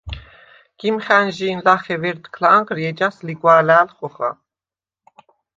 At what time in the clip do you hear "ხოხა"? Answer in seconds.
3.97-4.29